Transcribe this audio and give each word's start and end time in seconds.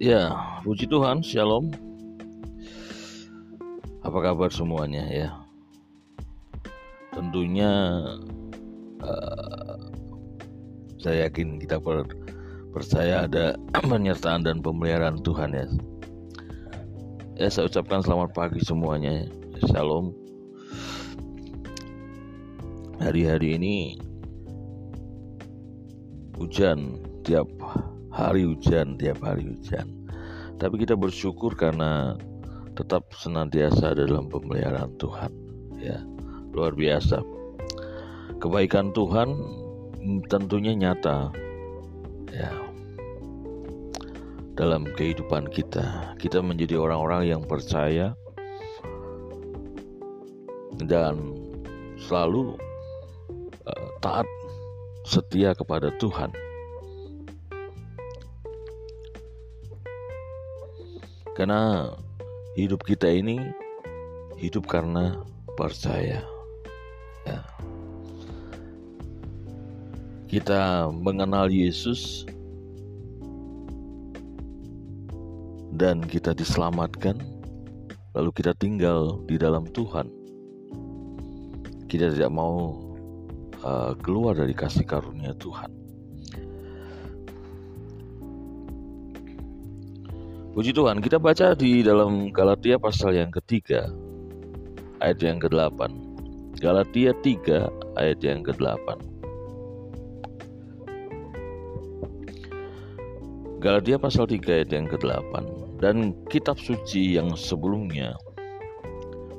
Ya, 0.00 0.32
puji 0.64 0.88
Tuhan, 0.88 1.20
Shalom. 1.20 1.68
Apa 4.00 4.32
kabar 4.32 4.48
semuanya 4.48 5.04
ya? 5.12 5.28
Tentunya 7.12 8.00
uh, 9.04 9.76
saya 10.96 11.28
yakin 11.28 11.60
kita 11.60 11.76
per, 11.84 12.08
percaya 12.72 13.28
ada 13.28 13.60
penyertaan 13.92 14.40
dan 14.40 14.64
pemeliharaan 14.64 15.20
Tuhan 15.20 15.52
ya. 15.52 15.68
Ya, 17.36 17.52
saya 17.52 17.68
ucapkan 17.68 18.00
selamat 18.00 18.32
pagi 18.32 18.64
semuanya. 18.64 19.28
Shalom. 19.68 20.16
Hari-hari 23.04 23.60
ini 23.60 24.00
hujan 26.40 27.04
tiap 27.20 27.52
hari 28.20 28.44
hujan 28.44 29.00
tiap 29.00 29.24
hari 29.24 29.48
hujan. 29.48 29.88
Tapi 30.60 30.84
kita 30.84 30.92
bersyukur 30.92 31.56
karena 31.56 32.20
tetap 32.76 33.08
senantiasa 33.16 33.96
dalam 33.96 34.28
pemeliharaan 34.28 34.92
Tuhan 35.00 35.32
ya. 35.80 36.04
Luar 36.52 36.76
biasa. 36.76 37.24
Kebaikan 38.36 38.92
Tuhan 38.92 39.32
tentunya 40.28 40.76
nyata 40.76 41.32
ya 42.28 42.52
dalam 44.52 44.84
kehidupan 44.84 45.48
kita. 45.48 46.12
Kita 46.20 46.44
menjadi 46.44 46.76
orang-orang 46.76 47.32
yang 47.32 47.42
percaya 47.48 48.12
dan 50.84 51.16
selalu 51.96 52.56
uh, 53.64 53.88
taat 54.04 54.28
setia 55.08 55.56
kepada 55.56 55.92
Tuhan 55.96 56.49
Karena 61.40 61.88
hidup 62.52 62.84
kita 62.84 63.08
ini 63.08 63.40
hidup 64.36 64.68
karena 64.68 65.24
percaya. 65.56 66.20
Ya. 67.24 67.40
Kita 70.28 70.92
mengenal 70.92 71.48
Yesus 71.48 72.28
dan 75.80 76.04
kita 76.04 76.36
diselamatkan, 76.36 77.16
lalu 78.12 78.36
kita 78.36 78.52
tinggal 78.60 79.24
di 79.24 79.40
dalam 79.40 79.64
Tuhan. 79.72 80.12
Kita 81.88 82.12
tidak 82.12 82.36
mau 82.36 82.84
uh, 83.64 83.96
keluar 84.04 84.36
dari 84.36 84.52
kasih 84.52 84.84
karunia 84.84 85.32
Tuhan. 85.40 85.79
Puji 90.50 90.74
Tuhan, 90.74 90.98
kita 90.98 91.22
baca 91.22 91.54
di 91.54 91.78
dalam 91.86 92.34
Galatia 92.34 92.74
pasal 92.74 93.14
yang 93.14 93.30
ketiga, 93.30 93.86
ayat 94.98 95.22
yang 95.22 95.38
ke-8. 95.38 95.78
Galatia 96.58 97.14
3 97.22 97.70
ayat 97.94 98.18
yang 98.18 98.42
ke-8. 98.42 98.98
Galatia 103.62 103.94
pasal 103.94 104.26
3 104.26 104.42
ayat 104.42 104.70
yang 104.74 104.90
ke-8 104.90 105.32
dan 105.78 106.18
kitab 106.26 106.58
suci 106.58 107.14
yang 107.14 107.30
sebelumnya 107.38 108.18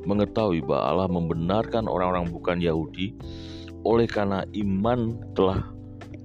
mengetahui 0.08 0.64
bahwa 0.64 0.96
Allah 0.96 1.10
membenarkan 1.12 1.92
orang-orang 1.92 2.32
bukan 2.32 2.64
Yahudi 2.64 3.12
oleh 3.84 4.08
karena 4.08 4.48
iman 4.56 5.20
telah 5.36 5.60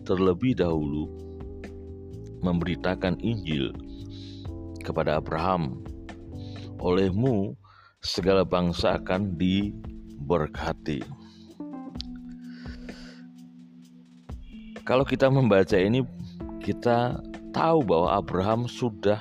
terlebih 0.07 0.55
dahulu 0.55 1.11
memberitakan 2.47 3.19
Injil 3.19 3.75
kepada 4.87 5.19
Abraham, 5.19 5.83
"Olehmu 6.79 7.59
segala 7.99 8.47
bangsa 8.47 9.03
akan 9.03 9.35
diberkati." 9.35 11.03
Kalau 14.87 15.03
kita 15.03 15.27
membaca 15.27 15.75
ini, 15.75 16.07
kita 16.63 17.19
tahu 17.51 17.83
bahwa 17.83 18.15
Abraham 18.15 18.71
sudah 18.71 19.19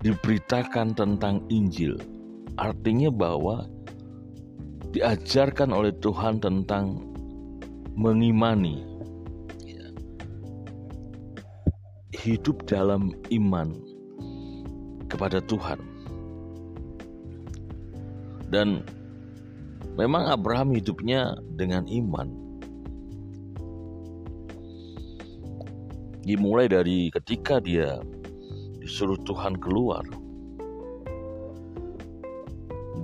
diberitakan 0.00 0.96
tentang 0.96 1.44
Injil. 1.52 2.00
Artinya 2.56 3.12
bahwa 3.12 3.68
diajarkan 4.92 5.72
oleh 5.72 5.92
Tuhan 6.00 6.40
tentang 6.40 7.00
mengimani 7.96 8.91
hidup 12.12 12.68
dalam 12.68 13.16
iman 13.32 13.72
kepada 15.08 15.40
Tuhan. 15.44 15.80
Dan 18.52 18.84
memang 19.96 20.28
Abraham 20.28 20.76
hidupnya 20.76 21.36
dengan 21.56 21.88
iman. 21.88 22.28
Dimulai 26.22 26.70
dari 26.70 27.10
ketika 27.10 27.58
dia 27.58 27.98
disuruh 28.78 29.18
Tuhan 29.26 29.58
keluar 29.58 30.06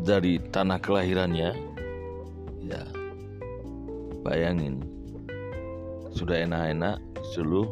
dari 0.07 0.39
tanah 0.55 0.79
kelahirannya, 0.79 1.51
ya 2.63 2.83
bayangin 4.23 4.85
sudah 6.15 6.47
enak-enak 6.47 7.03
disuruh 7.19 7.67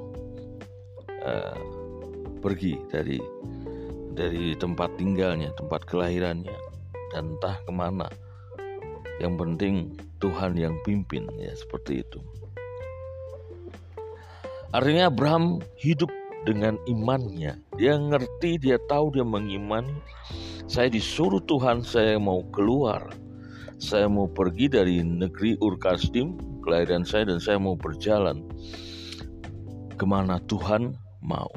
uh, 1.27 1.59
pergi 2.39 2.79
dari 2.89 3.19
dari 4.17 4.57
tempat 4.57 4.97
tinggalnya, 4.97 5.53
tempat 5.61 5.85
kelahirannya, 5.85 6.57
dan 7.13 7.37
entah 7.37 7.59
ke 7.67 7.73
mana. 7.75 8.09
Yang 9.21 9.35
penting 9.37 9.75
Tuhan 10.23 10.57
yang 10.57 10.79
pimpin, 10.87 11.29
ya 11.37 11.53
seperti 11.53 12.01
itu. 12.01 12.21
Artinya 14.73 15.13
Abraham 15.13 15.61
hidup 15.77 16.09
dengan 16.49 16.81
imannya. 16.89 17.61
Dia 17.77 17.97
ngerti, 17.97 18.61
dia 18.61 18.81
tahu, 18.89 19.13
dia 19.13 19.25
mengimani. 19.25 19.93
Saya 20.67 20.89
disuruh 20.89 21.41
Tuhan, 21.45 21.85
saya 21.85 22.17
mau 22.17 22.45
keluar. 22.53 23.13
Saya 23.77 24.09
mau 24.09 24.25
pergi 24.25 24.73
dari 24.73 25.05
negeri 25.05 25.61
Urkasdim, 25.61 26.37
kelahiran 26.65 27.05
saya, 27.05 27.29
dan 27.29 27.39
saya 27.41 27.61
mau 27.61 27.77
berjalan 27.77 28.41
ke 29.97 30.05
mana 30.05 30.41
Tuhan 30.45 30.93
mau. 31.27 31.51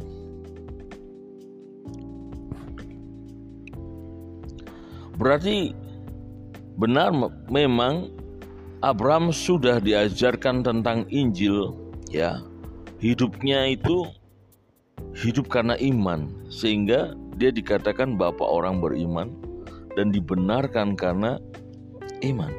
Berarti 5.20 5.76
benar 6.80 7.12
memang 7.52 8.08
Abraham 8.80 9.36
sudah 9.36 9.84
diajarkan 9.84 10.64
tentang 10.64 11.04
Injil 11.12 11.76
ya. 12.08 12.40
Hidupnya 13.00 13.76
itu 13.76 14.08
hidup 15.16 15.48
karena 15.48 15.76
iman 15.80 16.28
sehingga 16.52 17.16
dia 17.40 17.52
dikatakan 17.52 18.20
bapak 18.20 18.48
orang 18.48 18.84
beriman 18.84 19.32
dan 19.96 20.12
dibenarkan 20.12 20.96
karena 20.96 21.40
iman. 22.24 22.52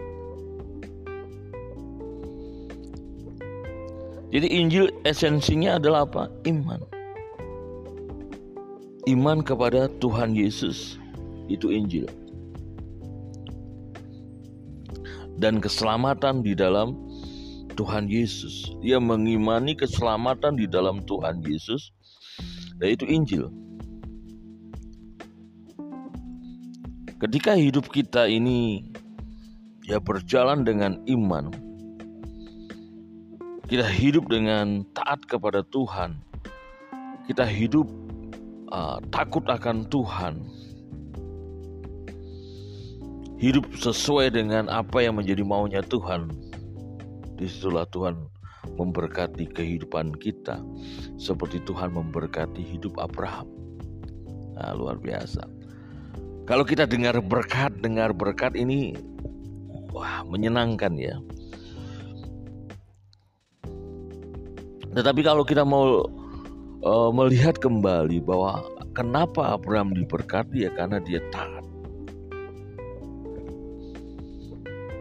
Jadi 4.31 4.47
Injil 4.47 4.93
esensinya 5.03 5.81
adalah 5.81 6.07
apa? 6.07 6.31
Iman. 6.47 7.00
Iman 9.11 9.43
kepada 9.43 9.91
Tuhan 9.99 10.39
Yesus 10.39 10.95
itu 11.51 11.75
Injil. 11.75 12.07
Dan 15.35 15.59
keselamatan 15.59 16.47
di 16.47 16.55
dalam 16.55 16.95
Tuhan 17.75 18.07
Yesus. 18.07 18.71
Dia 18.79 19.03
mengimani 19.03 19.75
keselamatan 19.75 20.55
di 20.55 20.71
dalam 20.71 21.03
Tuhan 21.11 21.43
Yesus, 21.43 21.91
yaitu 22.79 23.03
Injil. 23.11 23.51
Ketika 27.19 27.59
hidup 27.59 27.91
kita 27.91 28.31
ini 28.31 28.87
ya 29.91 29.99
berjalan 29.99 30.63
dengan 30.63 31.03
iman, 31.11 31.51
kita 33.67 33.91
hidup 33.91 34.31
dengan 34.31 34.87
taat 34.95 35.27
kepada 35.27 35.67
Tuhan, 35.67 36.15
kita 37.27 37.43
hidup 37.43 37.91
uh, 38.71 38.99
takut 39.11 39.45
akan 39.47 39.87
Tuhan, 39.91 40.35
hidup 43.39 43.67
sesuai 43.77 44.35
dengan 44.35 44.71
apa 44.71 45.03
yang 45.03 45.19
menjadi 45.19 45.43
maunya 45.43 45.83
Tuhan. 45.85 46.31
Di 47.41 47.49
situlah 47.49 47.89
Tuhan 47.89 48.21
memberkati 48.77 49.49
kehidupan 49.53 50.13
kita 50.21 50.61
seperti 51.17 51.61
Tuhan 51.65 51.93
memberkati 51.97 52.61
hidup 52.61 53.01
Abraham. 53.01 53.49
Nah, 54.57 54.77
luar 54.77 55.01
biasa. 55.01 55.41
Kalau 56.45 56.67
kita 56.67 56.85
dengar 56.85 57.17
berkat, 57.25 57.73
dengar 57.81 58.13
berkat 58.13 58.53
ini 58.59 58.93
wah 59.95 60.21
menyenangkan 60.29 60.93
ya. 61.01 61.17
Tetapi 64.91 65.21
kalau 65.23 65.47
kita 65.47 65.63
mau 65.63 66.03
uh, 66.85 67.11
melihat 67.13 67.57
kembali 67.61 68.25
bahwa 68.25 68.65
kenapa 68.97 69.57
Abraham 69.57 69.93
diberkati 69.93 70.69
ya 70.69 70.71
karena 70.73 71.01
dia 71.01 71.21
taat. 71.33 71.65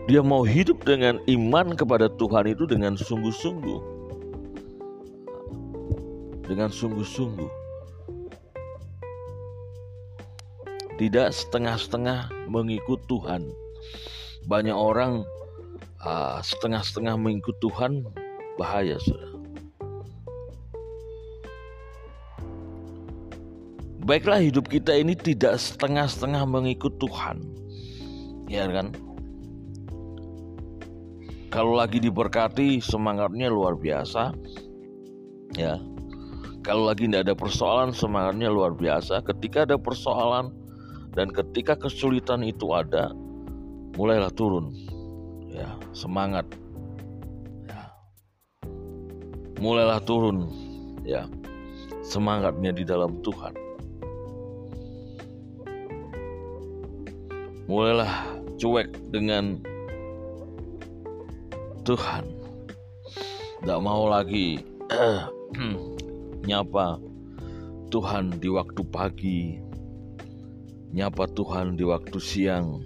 Dia 0.09 0.25
mau 0.25 0.41
hidup 0.41 0.89
dengan 0.89 1.21
iman 1.29 1.77
kepada 1.77 2.09
Tuhan 2.17 2.49
itu 2.49 2.65
dengan 2.65 2.97
sungguh-sungguh. 2.97 3.79
Dengan 6.49 6.73
sungguh-sungguh. 6.73 7.51
Tidak 10.97 11.29
setengah-setengah 11.29 12.49
mengikut 12.49 13.05
Tuhan. 13.05 13.53
Banyak 14.49 14.73
orang 14.73 15.23
uh, 16.01 16.41
setengah-setengah 16.41 17.15
mengikut 17.15 17.55
Tuhan 17.61 18.01
bahaya 18.57 18.97
sudah. 18.97 19.38
Baiklah 24.09 24.41
hidup 24.41 24.73
kita 24.73 24.97
ini 24.97 25.13
tidak 25.13 25.61
setengah-setengah 25.61 26.41
mengikut 26.49 26.97
Tuhan. 26.97 27.45
Ya 28.49 28.65
kan? 28.65 28.89
Kalau 31.53 31.77
lagi 31.77 32.01
diberkati 32.01 32.81
semangatnya 32.81 33.53
luar 33.53 33.77
biasa. 33.77 34.33
Ya. 35.53 35.77
Kalau 36.65 36.89
lagi 36.89 37.05
tidak 37.05 37.29
ada 37.29 37.35
persoalan 37.37 37.93
semangatnya 37.93 38.49
luar 38.49 38.73
biasa. 38.73 39.21
Ketika 39.29 39.69
ada 39.69 39.77
persoalan 39.77 40.57
dan 41.13 41.29
ketika 41.29 41.77
kesulitan 41.77 42.41
itu 42.41 42.65
ada, 42.73 43.13
mulailah 43.93 44.33
turun. 44.33 44.73
Ya, 45.53 45.77
semangat. 45.93 46.49
Ya. 47.69 47.93
Mulailah 49.61 50.01
turun. 50.01 50.49
Ya. 51.05 51.29
Semangatnya 52.01 52.73
di 52.73 52.81
dalam 52.81 53.21
Tuhan. 53.21 53.53
Mulailah 57.69 58.25
cuek 58.57 58.89
dengan 59.13 59.61
Tuhan. 61.85 62.25
Tidak 63.61 63.79
mau 63.85 64.09
lagi 64.09 64.57
nyapa 66.49 66.97
Tuhan 67.93 68.41
di 68.41 68.49
waktu 68.49 68.81
pagi 68.89 69.61
nyapa 70.89 71.29
Tuhan 71.29 71.77
di 71.77 71.85
waktu 71.85 72.17
siang 72.17 72.81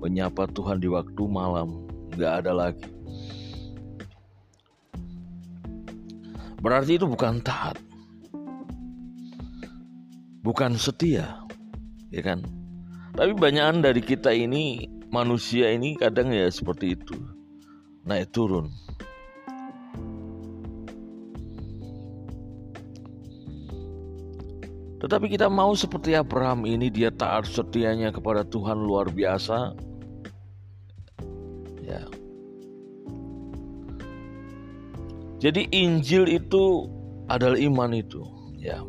menyapa 0.00 0.48
Tuhan 0.48 0.80
di 0.80 0.88
waktu 0.88 1.22
malam. 1.28 1.84
Nggak 2.16 2.32
ada 2.40 2.52
lagi. 2.56 2.88
Berarti 6.64 6.96
itu 6.96 7.04
bukan 7.04 7.44
taat. 7.44 7.76
Bukan 10.40 10.80
setia 10.80 11.44
ya 12.10 12.24
kan 12.24 12.42
tapi 13.20 13.36
banyakan 13.36 13.84
dari 13.84 14.00
kita 14.00 14.32
ini 14.32 14.88
manusia 15.12 15.68
ini 15.68 15.92
kadang 15.92 16.32
ya 16.32 16.48
seperti 16.48 16.96
itu. 16.96 17.20
Naik 18.08 18.32
turun. 18.32 18.72
Tetapi 25.04 25.36
kita 25.36 25.52
mau 25.52 25.76
seperti 25.76 26.16
Abraham 26.16 26.64
ini 26.64 26.88
dia 26.88 27.12
taat 27.12 27.44
setianya 27.44 28.08
kepada 28.08 28.40
Tuhan 28.40 28.80
luar 28.80 29.12
biasa. 29.12 29.76
Ya. 31.84 32.00
Jadi 35.44 35.68
Injil 35.76 36.24
itu 36.24 36.88
adalah 37.28 37.60
iman 37.60 37.92
itu, 37.92 38.24
ya. 38.56 38.80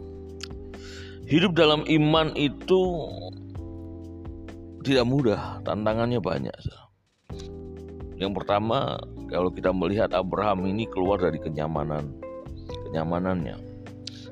Hidup 1.27 1.51
dalam 1.55 1.83
iman 1.83 2.31
itu 2.39 2.79
tidak 4.81 5.05
mudah, 5.05 5.61
tantangannya 5.61 6.17
banyak. 6.17 6.57
Yang 8.17 8.31
pertama, 8.41 8.97
kalau 9.29 9.49
kita 9.53 9.73
melihat 9.73 10.13
Abraham 10.13 10.65
ini 10.69 10.89
keluar 10.89 11.21
dari 11.21 11.37
kenyamanan, 11.37 12.09
kenyamanannya. 12.89 13.57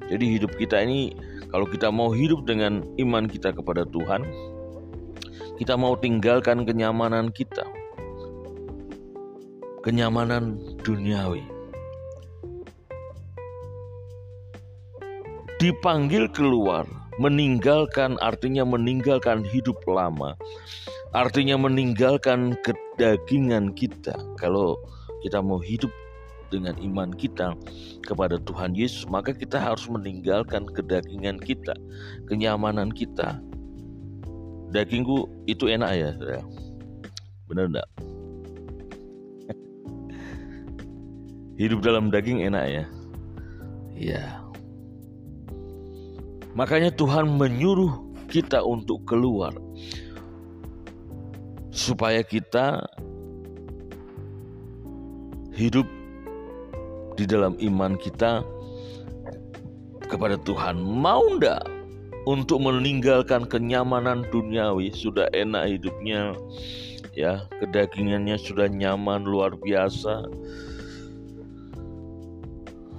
Jadi 0.09 0.25
hidup 0.37 0.53
kita 0.57 0.81
ini 0.81 1.13
kalau 1.49 1.65
kita 1.65 1.89
mau 1.89 2.13
hidup 2.13 2.45
dengan 2.45 2.85
iman 2.97 3.25
kita 3.25 3.53
kepada 3.53 3.85
Tuhan, 3.89 4.25
kita 5.57 5.73
mau 5.77 5.97
tinggalkan 5.97 6.65
kenyamanan 6.65 7.33
kita. 7.33 7.65
Kenyamanan 9.81 10.59
duniawi. 10.83 11.45
Dipanggil 15.57 16.29
keluar 16.31 16.98
Meninggalkan 17.19 18.15
artinya 18.23 18.63
meninggalkan 18.63 19.43
hidup 19.43 19.75
lama. 19.83 20.39
Artinya 21.11 21.59
meninggalkan 21.59 22.55
kedagingan 22.63 23.75
kita. 23.75 24.15
Kalau 24.39 24.79
kita 25.19 25.43
mau 25.43 25.59
hidup 25.59 25.91
dengan 26.49 26.79
iman 26.81 27.13
kita 27.13 27.53
kepada 28.07 28.41
Tuhan 28.41 28.73
Yesus, 28.73 29.05
maka 29.09 29.33
kita 29.35 29.59
harus 29.61 29.85
meninggalkan 29.91 30.65
kedagingan 30.71 31.37
kita, 31.37 31.75
kenyamanan 32.25 32.89
kita. 32.89 33.37
Dagingku 34.69 35.25
itu 35.49 35.67
enak 35.69 35.91
ya, 35.97 36.09
saudara. 36.17 36.45
Benar 37.49 37.65
enggak? 37.73 37.89
Hidup 41.61 41.81
dalam 41.81 42.13
daging 42.13 42.45
enak 42.45 42.65
ya. 42.69 42.85
Iya. 43.97 44.38
Makanya 46.57 46.89
Tuhan 46.93 47.37
menyuruh 47.37 47.93
kita 48.29 48.61
untuk 48.65 49.05
keluar. 49.05 49.53
Supaya 51.69 52.25
kita 52.25 52.81
hidup 55.53 55.85
di 57.19 57.27
dalam 57.27 57.53
iman 57.59 57.99
kita 57.99 58.41
kepada 60.09 60.39
Tuhan. 60.41 60.81
Mau 60.81 61.21
ndak 61.37 61.67
untuk 62.25 62.63
meninggalkan 62.65 63.45
kenyamanan 63.45 64.25
duniawi? 64.33 64.89
Sudah 64.95 65.29
enak 65.35 65.77
hidupnya 65.77 66.33
ya. 67.13 67.45
Kedagingannya 67.61 68.39
sudah 68.41 68.65
nyaman 68.65 69.27
luar 69.27 69.53
biasa 69.55 70.25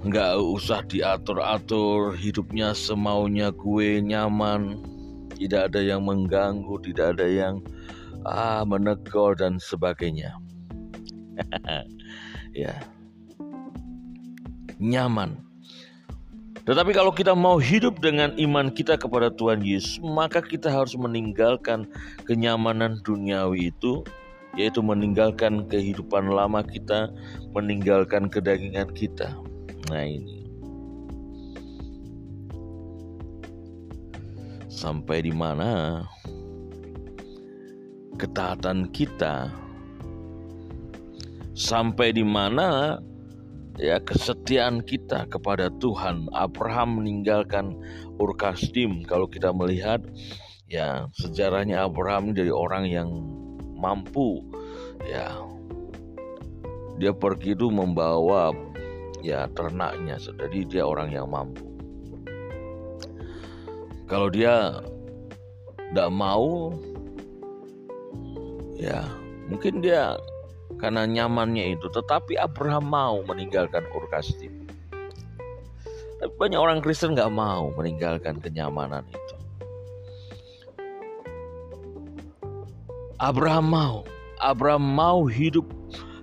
nggak 0.01 0.33
usah 0.41 0.81
diatur-atur 0.89 2.17
hidupnya 2.17 2.73
semaunya 2.73 3.53
gue 3.53 4.01
nyaman. 4.01 4.81
Tidak 5.37 5.73
ada 5.73 5.81
yang 5.81 6.05
mengganggu 6.05 6.77
tidak 6.85 7.17
ada 7.17 7.27
yang 7.29 7.61
ah 8.25 8.65
menegur 8.65 9.37
dan 9.37 9.57
sebagainya. 9.61 10.33
Ya. 12.51 12.83
Nyaman. 14.75 15.39
Tetapi 16.67 16.91
kalau 16.91 17.15
kita 17.15 17.31
mau 17.31 17.55
hidup 17.63 18.03
dengan 18.03 18.35
iman 18.35 18.67
kita 18.67 18.99
kepada 18.99 19.31
Tuhan 19.31 19.63
Yesus 19.63 20.03
maka 20.03 20.43
kita 20.43 20.67
harus 20.67 20.91
meninggalkan 20.99 21.87
kenyamanan 22.27 22.99
duniawi 23.07 23.71
itu 23.71 24.03
yaitu 24.59 24.83
meninggalkan 24.83 25.63
kehidupan 25.71 26.27
lama 26.27 26.59
kita 26.59 27.07
meninggalkan 27.55 28.27
kedagingan 28.27 28.91
kita 28.91 29.31
Nah 29.91 30.07
ini. 30.07 30.47
Sampai 34.71 35.27
di 35.27 35.35
mana 35.35 35.99
ketaatan 38.15 38.87
kita? 38.95 39.51
Sampai 41.51 42.15
di 42.15 42.23
mana 42.23 42.97
ya 43.75 43.99
kesetiaan 43.99 44.79
kita 44.79 45.27
kepada 45.27 45.67
Tuhan? 45.83 46.31
Abraham 46.31 47.03
meninggalkan 47.03 47.75
Ur 48.15 48.31
kalau 48.39 49.27
kita 49.27 49.51
melihat 49.51 49.99
ya 50.71 51.11
sejarahnya 51.19 51.83
Abraham 51.83 52.31
dari 52.31 52.49
orang 52.49 52.87
yang 52.87 53.11
mampu 53.75 54.39
ya. 55.03 55.35
Dia 56.95 57.11
pergi 57.11 57.57
itu 57.57 57.67
membawa 57.67 58.53
ya 59.21 59.47
ternaknya. 59.55 60.17
Jadi 60.17 60.67
dia 60.67 60.83
orang 60.85 61.09
yang 61.13 61.29
mampu. 61.29 61.65
Kalau 64.09 64.27
dia 64.27 64.83
tidak 65.91 66.09
mau 66.11 66.75
ya 68.75 69.07
mungkin 69.47 69.79
dia 69.79 70.19
karena 70.79 71.05
nyamannya 71.07 71.77
itu 71.77 71.87
tetapi 71.93 72.35
Abraham 72.35 72.91
mau 72.91 73.15
meninggalkan 73.23 73.85
Ur 73.93 74.07
tapi 76.21 76.37
banyak 76.37 76.59
orang 76.61 76.85
Kristen 76.85 77.17
nggak 77.17 77.33
mau 77.33 77.73
meninggalkan 77.73 78.37
kenyamanan 78.37 79.01
itu. 79.09 79.35
Abraham 83.17 83.65
mau. 83.65 83.97
Abraham 84.37 84.85
mau 84.85 85.25
hidup 85.25 85.65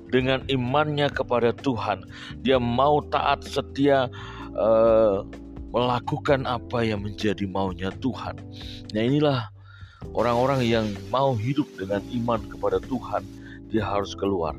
dengan 0.09 0.45
imannya 0.49 1.09
kepada 1.13 1.53
Tuhan. 1.53 2.05
Dia 2.43 2.57
mau 2.57 3.05
taat 3.09 3.45
setia 3.45 4.09
uh, 4.57 5.25
melakukan 5.73 6.49
apa 6.49 6.85
yang 6.85 7.05
menjadi 7.05 7.45
maunya 7.45 7.93
Tuhan. 8.01 8.41
Nah 8.97 9.03
inilah 9.05 9.53
orang-orang 10.17 10.65
yang 10.65 10.87
mau 11.13 11.37
hidup 11.37 11.69
dengan 11.77 12.01
iman 12.25 12.41
kepada 12.49 12.81
Tuhan, 12.81 13.23
dia 13.69 13.85
harus 13.85 14.17
keluar. 14.17 14.57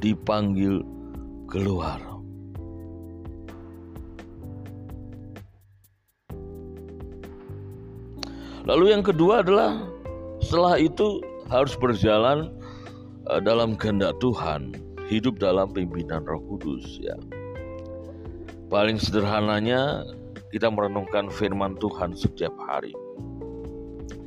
Dipanggil 0.00 0.84
keluar. 1.48 2.00
Lalu 8.66 8.98
yang 8.98 9.06
kedua 9.06 9.46
adalah 9.46 9.78
setelah 10.46 10.78
itu 10.78 11.18
harus 11.50 11.74
berjalan 11.74 12.54
eh, 13.34 13.42
dalam 13.42 13.74
kehendak 13.74 14.14
Tuhan, 14.22 14.78
hidup 15.10 15.42
dalam 15.42 15.74
pimpinan 15.74 16.22
Roh 16.22 16.38
Kudus 16.46 17.02
ya. 17.02 17.18
Paling 18.70 19.02
sederhananya 19.02 20.06
kita 20.54 20.70
merenungkan 20.70 21.26
firman 21.34 21.74
Tuhan 21.82 22.14
setiap 22.14 22.54
hari. 22.62 22.94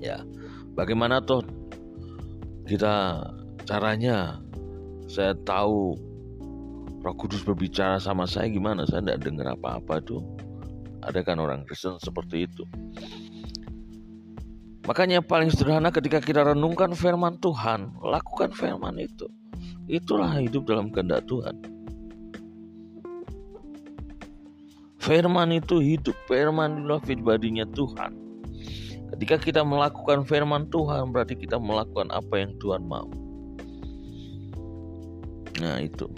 Ya. 0.03 0.19
Bagaimana 0.75 1.23
toh 1.23 1.43
kita 2.67 3.23
caranya 3.63 4.39
saya 5.07 5.35
tahu 5.47 5.95
Roh 6.99 7.15
Kudus 7.15 7.47
berbicara 7.47 7.95
sama 7.95 8.27
saya 8.27 8.51
gimana? 8.51 8.83
Saya 8.83 9.07
tidak 9.07 9.23
dengar 9.23 9.55
apa-apa 9.55 10.03
tuh. 10.03 10.19
Ada 10.99 11.23
kan 11.23 11.39
orang 11.39 11.63
Kristen 11.63 11.95
seperti 12.03 12.43
itu. 12.43 12.67
Makanya 14.89 15.22
paling 15.22 15.53
sederhana 15.53 15.93
ketika 15.93 16.17
kita 16.17 16.41
renungkan 16.41 16.98
firman 16.98 17.38
Tuhan, 17.38 17.93
lakukan 18.01 18.50
firman 18.58 18.98
itu. 18.98 19.29
Itulah 19.86 20.41
hidup 20.41 20.65
dalam 20.65 20.89
kehendak 20.89 21.29
Tuhan. 21.29 21.62
Firman 24.98 25.53
itu 25.53 25.77
hidup, 25.77 26.17
firman 26.25 26.81
itulah 26.81 27.05
pribadinya 27.05 27.69
Tuhan. 27.69 28.17
Ketika 29.13 29.38
kita 29.38 29.62
melakukan 29.62 30.25
firman 30.25 30.65
Tuhan, 30.74 31.13
berarti 31.13 31.38
kita 31.38 31.62
melakukan 31.62 32.10
apa 32.10 32.41
yang 32.41 32.58
Tuhan 32.58 32.81
mau. 32.81 33.05
Nah 35.62 35.86
itu. 35.86 36.10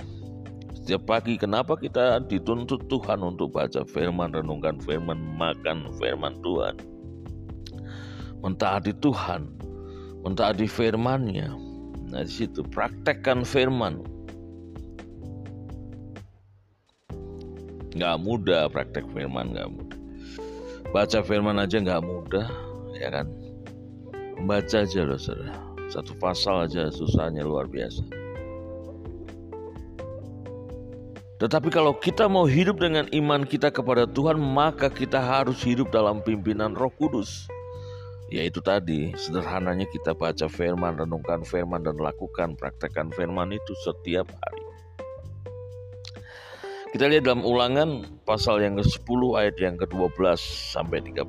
Setiap 0.80 1.12
pagi 1.12 1.36
kenapa 1.36 1.76
kita 1.76 2.24
dituntut 2.24 2.88
Tuhan 2.88 3.20
untuk 3.20 3.52
baca 3.52 3.84
firman, 3.84 4.32
renungkan 4.32 4.80
firman, 4.80 5.20
makan 5.36 5.92
firman 6.00 6.40
Tuhan 6.40 6.91
mentaati 8.42 8.92
Tuhan, 8.98 9.46
mentaati 10.26 10.66
firman-Nya. 10.66 11.54
Nah, 12.12 12.22
di 12.26 12.34
situ 12.34 12.66
praktekkan 12.66 13.46
firman. 13.46 14.02
Gak 17.96 18.18
mudah 18.20 18.68
praktek 18.68 19.06
firman, 19.14 19.54
gak 19.54 19.70
mudah. 19.70 20.00
Baca 20.92 21.20
firman 21.24 21.62
aja 21.62 21.78
gak 21.80 22.04
mudah, 22.04 22.50
ya 22.98 23.14
kan? 23.14 23.30
Membaca 24.36 24.84
aja 24.84 25.02
loh, 25.06 25.22
saudara. 25.22 25.56
Satu 25.88 26.18
pasal 26.18 26.66
aja 26.68 26.90
susahnya 26.90 27.46
luar 27.46 27.70
biasa. 27.70 28.02
Tetapi 31.38 31.74
kalau 31.74 31.98
kita 31.98 32.30
mau 32.30 32.46
hidup 32.46 32.78
dengan 32.78 33.10
iman 33.12 33.42
kita 33.42 33.74
kepada 33.74 34.06
Tuhan, 34.06 34.38
maka 34.38 34.94
kita 34.94 35.18
harus 35.18 35.58
hidup 35.66 35.90
dalam 35.90 36.22
pimpinan 36.22 36.78
Roh 36.78 36.94
Kudus 36.94 37.50
yaitu 38.32 38.64
tadi 38.64 39.12
sederhananya 39.20 39.84
kita 39.92 40.16
baca 40.16 40.48
firman, 40.48 40.96
renungkan 40.96 41.44
firman 41.44 41.84
dan 41.84 42.00
lakukan 42.00 42.56
praktekkan 42.56 43.12
firman 43.12 43.52
itu 43.52 43.74
setiap 43.84 44.26
hari. 44.32 44.64
Kita 46.96 47.08
lihat 47.12 47.28
dalam 47.28 47.44
ulangan 47.44 48.08
pasal 48.24 48.64
yang 48.64 48.80
ke-10 48.80 49.22
ayat 49.36 49.56
yang 49.60 49.76
ke-12 49.80 50.40
sampai 50.76 51.04
13. 51.04 51.28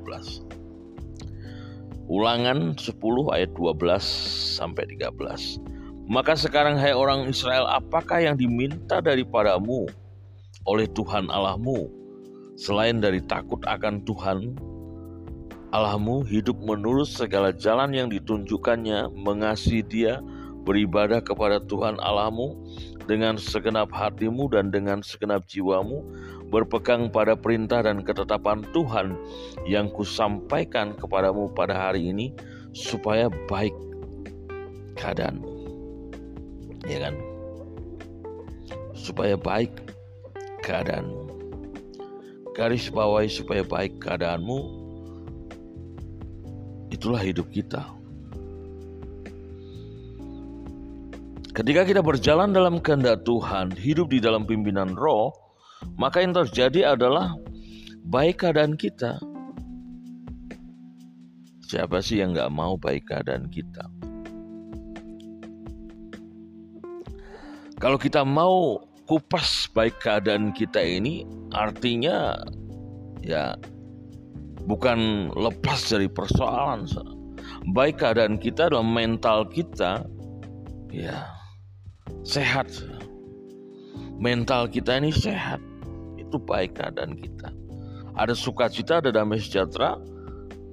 Ulangan 2.07 2.75
10 2.75 2.99
ayat 3.31 3.51
12 3.55 4.59
sampai 4.59 4.83
13. 4.87 6.07
Maka 6.11 6.35
sekarang 6.35 6.75
hai 6.75 6.91
orang 6.91 7.31
Israel, 7.31 7.63
apakah 7.67 8.19
yang 8.19 8.35
diminta 8.35 8.99
daripadamu 8.99 9.87
oleh 10.67 10.87
Tuhan 10.91 11.31
Allahmu 11.31 11.87
selain 12.59 12.99
dari 12.99 13.23
takut 13.23 13.63
akan 13.63 14.03
Tuhan 14.03 14.55
Allahmu 15.73 16.21
hidup 16.29 16.61
menurut 16.61 17.09
segala 17.09 17.49
jalan 17.49 17.97
yang 17.97 18.05
ditunjukkannya, 18.13 19.09
mengasihi 19.09 19.81
Dia, 19.81 20.21
beribadah 20.69 21.17
kepada 21.25 21.57
Tuhan 21.65 21.97
Allahmu 21.97 22.53
dengan 23.09 23.41
segenap 23.41 23.89
hatimu 23.89 24.53
dan 24.53 24.69
dengan 24.69 25.01
segenap 25.01 25.49
jiwamu, 25.49 26.05
berpegang 26.53 27.09
pada 27.09 27.33
perintah 27.33 27.81
dan 27.81 28.05
ketetapan 28.05 28.61
Tuhan 28.69 29.17
yang 29.65 29.89
kusampaikan 29.89 30.93
kepadamu 30.93 31.49
pada 31.57 31.89
hari 31.89 32.13
ini, 32.13 32.37
supaya 32.77 33.33
baik 33.49 33.73
keadaanmu. 34.93 35.49
Ya 36.85 37.09
kan? 37.09 37.17
Supaya 38.93 39.33
baik 39.33 39.73
keadaanmu. 40.61 41.33
Garis 42.53 42.93
bawahi 42.93 43.25
supaya 43.25 43.65
baik 43.65 43.97
keadaanmu 43.97 44.82
Itulah 46.93 47.25
hidup 47.25 47.49
kita. 47.49 47.89
Ketika 51.53 51.85
kita 51.89 52.01
berjalan 52.05 52.53
dalam 52.53 52.77
kehendak 52.77 53.25
Tuhan, 53.25 53.73
hidup 53.73 54.13
di 54.13 54.21
dalam 54.21 54.45
pimpinan 54.45 54.93
roh, 54.93 55.33
maka 55.97 56.21
yang 56.21 56.37
terjadi 56.37 56.93
adalah 56.93 57.33
baik 58.05 58.45
keadaan 58.45 58.77
kita. 58.77 59.17
Siapa 61.65 61.97
sih 62.05 62.21
yang 62.21 62.37
nggak 62.37 62.53
mau 62.53 62.77
baik 62.77 63.09
keadaan 63.09 63.49
kita? 63.49 63.89
Kalau 67.81 67.97
kita 67.97 68.21
mau 68.21 68.81
kupas 69.09 69.65
baik 69.73 69.97
keadaan 69.97 70.53
kita 70.53 70.81
ini, 70.81 71.25
artinya 71.53 72.37
ya 73.25 73.57
bukan 74.67 75.29
lepas 75.35 75.79
dari 75.91 76.07
persoalan. 76.07 76.87
Baik 77.75 78.03
keadaan 78.03 78.39
kita 78.39 78.71
dalam 78.71 78.91
mental 78.91 79.47
kita, 79.47 80.03
ya 80.91 81.27
sehat. 82.23 82.71
Mental 84.19 84.71
kita 84.71 85.03
ini 85.03 85.11
sehat, 85.11 85.59
itu 86.15 86.39
baik 86.39 86.79
keadaan 86.79 87.19
kita. 87.19 87.51
Ada 88.15 88.31
sukacita, 88.37 89.03
ada 89.03 89.11
damai 89.11 89.41
sejahtera, 89.41 89.99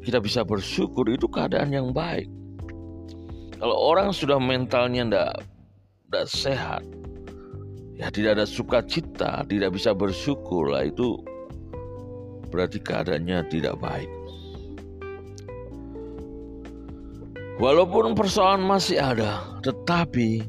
kita 0.05 0.23
bisa 0.23 0.47
bersyukur 0.47 1.09
itu 1.11 1.27
keadaan 1.27 1.75
yang 1.75 1.91
baik. 1.91 2.31
Kalau 3.59 3.77
orang 3.77 4.15
sudah 4.15 4.39
mentalnya 4.39 5.05
tidak 5.05 5.33
tidak 6.07 6.27
sehat, 6.31 6.83
ya 7.99 8.07
tidak 8.09 8.41
ada 8.41 8.47
sukacita, 8.47 9.45
tidak 9.51 9.75
bisa 9.75 9.91
bersyukur 9.93 10.71
lah 10.73 10.87
itu 10.87 11.21
berarti 12.51 12.83
keadaannya 12.83 13.47
tidak 13.49 13.79
baik. 13.79 14.11
Walaupun 17.61 18.17
persoalan 18.17 18.65
masih 18.65 18.99
ada, 18.99 19.45
tetapi 19.61 20.43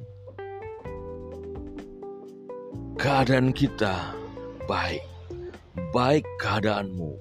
keadaan 2.95 3.51
kita 3.51 4.15
baik. 4.65 5.03
Baik 5.91 6.23
keadaanmu, 6.39 7.15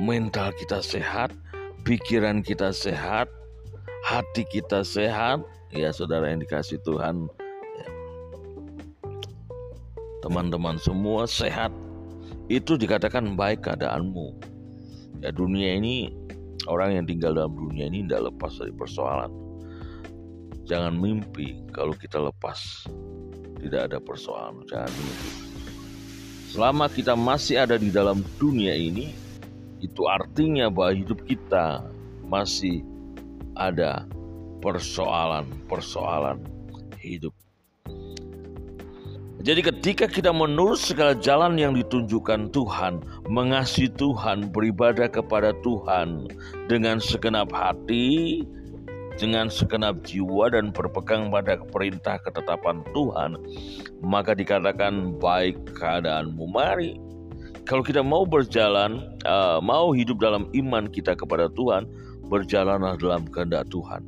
mental 0.00 0.52
kita 0.56 0.80
sehat, 0.80 1.32
pikiran 1.84 2.40
kita 2.40 2.72
sehat, 2.72 3.28
hati 4.04 4.48
kita 4.48 4.80
sehat, 4.80 5.44
ya 5.72 5.92
saudara 5.92 6.32
yang 6.32 6.40
dikasih 6.40 6.80
Tuhan. 6.84 7.28
Teman-teman 10.24 10.80
semua 10.80 11.28
sehat, 11.28 11.68
itu 12.52 12.76
dikatakan 12.76 13.32
baik 13.32 13.64
keadaanmu. 13.64 14.36
Ya 15.24 15.32
dunia 15.32 15.80
ini 15.80 16.12
orang 16.68 17.00
yang 17.00 17.04
tinggal 17.08 17.32
dalam 17.32 17.56
dunia 17.56 17.88
ini 17.88 18.04
tidak 18.04 18.28
lepas 18.28 18.60
dari 18.60 18.74
persoalan. 18.76 19.32
Jangan 20.68 20.94
mimpi 21.00 21.64
kalau 21.72 21.96
kita 21.96 22.20
lepas 22.20 22.84
tidak 23.64 23.88
ada 23.88 23.98
persoalan. 24.04 24.68
Jangan 24.68 24.92
mimpi. 24.92 25.30
Selama 26.52 26.92
kita 26.92 27.16
masih 27.16 27.64
ada 27.64 27.80
di 27.80 27.88
dalam 27.88 28.20
dunia 28.36 28.76
ini, 28.76 29.16
itu 29.80 30.04
artinya 30.04 30.68
bahwa 30.68 30.92
hidup 30.92 31.24
kita 31.24 31.88
masih 32.28 32.84
ada 33.56 34.04
persoalan-persoalan 34.60 36.44
hidup. 37.00 37.32
Jadi 39.42 39.58
ketika 39.58 40.06
kita 40.06 40.30
menurut 40.30 40.78
segala 40.78 41.18
jalan 41.18 41.58
yang 41.58 41.74
ditunjukkan 41.74 42.54
Tuhan, 42.54 43.02
mengasihi 43.26 43.90
Tuhan, 43.98 44.54
beribadah 44.54 45.10
kepada 45.10 45.50
Tuhan 45.66 46.30
dengan 46.70 47.02
segenap 47.02 47.50
hati, 47.50 48.46
dengan 49.18 49.50
segenap 49.50 49.98
jiwa 50.06 50.46
dan 50.54 50.70
berpegang 50.70 51.34
pada 51.34 51.58
perintah 51.58 52.22
ketetapan 52.22 52.86
Tuhan, 52.94 53.34
maka 53.98 54.30
dikatakan 54.38 55.18
baik 55.18 55.58
keadaanmu. 55.74 56.46
Mari, 56.46 57.02
kalau 57.66 57.82
kita 57.82 57.98
mau 57.98 58.22
berjalan, 58.22 59.10
uh, 59.26 59.58
mau 59.58 59.90
hidup 59.90 60.22
dalam 60.22 60.46
iman 60.54 60.86
kita 60.86 61.18
kepada 61.18 61.50
Tuhan, 61.58 61.90
berjalanlah 62.30 62.94
dalam 62.94 63.26
kehendak 63.26 63.66
Tuhan. 63.74 64.06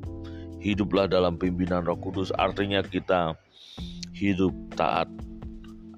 Hiduplah 0.62 1.10
dalam 1.10 1.34
pimpinan 1.42 1.82
Roh 1.82 1.98
Kudus, 1.98 2.30
artinya 2.38 2.86
kita 2.86 3.34
hidup 4.14 4.54
taat 4.78 5.10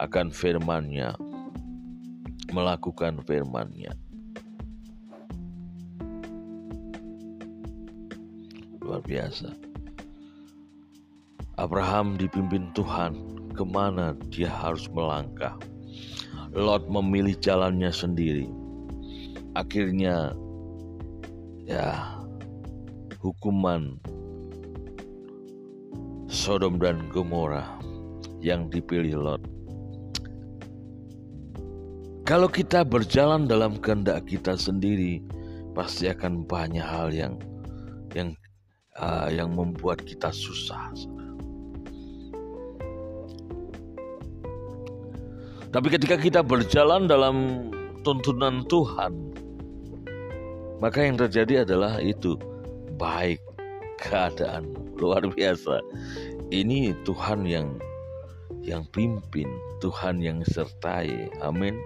akan 0.01 0.33
firman-Nya, 0.33 1.13
melakukan 2.51 3.21
firman-Nya. 3.29 3.93
luar 8.87 9.03
biasa. 9.03 9.51
Abraham 11.59 12.15
dipimpin 12.15 12.71
Tuhan 12.71 13.19
ke 13.51 13.67
mana 13.67 14.15
dia 14.31 14.47
harus 14.47 14.87
melangkah. 14.95 15.59
Lot 16.55 16.87
memilih 16.87 17.35
jalannya 17.43 17.91
sendiri. 17.91 18.47
Akhirnya 19.59 20.39
ya 21.67 22.15
hukuman 23.19 23.99
Sodom 26.31 26.79
dan 26.79 27.11
Gomora 27.11 27.67
yang 28.41 28.69
dipilih 28.69 29.17
Lot. 29.19 29.43
Kalau 32.27 32.51
kita 32.51 32.83
berjalan 32.83 33.47
dalam 33.47 33.79
kehendak 33.79 34.27
kita 34.27 34.59
sendiri, 34.59 35.23
pasti 35.79 36.11
akan 36.11 36.43
banyak 36.43 36.83
hal 36.83 37.15
yang 37.15 37.39
yang 38.19 38.35
uh, 38.99 39.31
yang 39.31 39.55
membuat 39.55 40.03
kita 40.03 40.35
susah. 40.35 40.91
Tapi 45.71 45.87
ketika 45.93 46.17
kita 46.19 46.41
berjalan 46.41 47.07
dalam 47.07 47.69
tuntunan 48.01 48.67
Tuhan, 48.67 49.13
maka 50.83 51.05
yang 51.05 51.21
terjadi 51.21 51.63
adalah 51.69 52.01
itu 52.01 52.35
baik 52.97 53.39
keadaan 54.01 54.73
luar 54.97 55.23
biasa. 55.31 55.79
Ini 56.49 56.97
Tuhan 57.05 57.45
yang 57.45 57.77
yang 58.67 58.83
pimpin, 58.91 59.47
Tuhan 59.79 60.19
yang 60.19 60.43
sertai. 60.43 61.31
Amin. 61.39 61.79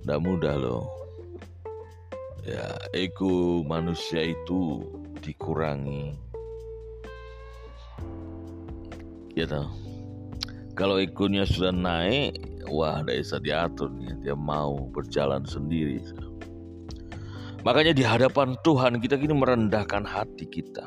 Tidak 0.00 0.20
mudah 0.24 0.56
loh. 0.56 0.88
Ya 2.44 2.76
ego 2.96 3.60
manusia 3.64 4.32
itu 4.32 4.84
dikurangi. 5.20 6.16
Ya 9.36 9.48
tahu 9.48 9.68
kalau 10.76 11.00
egonya 11.00 11.48
sudah 11.48 11.72
naik 11.72 12.36
wah 12.68 13.00
tidak 13.04 13.24
bisa 13.24 13.36
diatur 13.40 13.88
nih. 13.96 14.12
Dia 14.24 14.36
mau 14.36 14.88
berjalan 14.92 15.44
sendiri. 15.44 16.00
Makanya 17.64 17.96
di 17.96 18.04
hadapan 18.04 18.60
Tuhan 18.60 19.00
kita 19.00 19.16
kini 19.16 19.32
merendahkan 19.32 20.04
hati 20.04 20.44
kita 20.44 20.84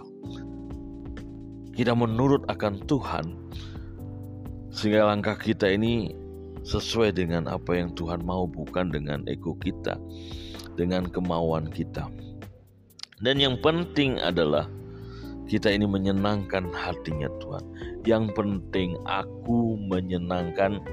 kita 1.78 1.94
menurut 1.94 2.42
akan 2.50 2.82
Tuhan 2.90 3.38
sehingga 4.74 5.06
langkah 5.06 5.38
kita 5.38 5.70
ini 5.70 6.10
sesuai 6.66 7.14
dengan 7.14 7.46
apa 7.46 7.78
yang 7.78 7.94
Tuhan 7.94 8.26
mau 8.26 8.50
bukan 8.50 8.90
dengan 8.90 9.22
ego 9.30 9.54
kita 9.62 9.96
dengan 10.74 11.06
kemauan 11.06 11.70
kita. 11.70 12.10
Dan 13.22 13.38
yang 13.38 13.58
penting 13.62 14.18
adalah 14.22 14.70
kita 15.48 15.72
ini 15.72 15.88
menyenangkan 15.88 16.70
hatinya 16.76 17.32
Tuhan. 17.40 17.64
Yang 18.04 18.26
penting 18.36 19.00
aku 19.08 19.80
menyenangkan 19.88 20.84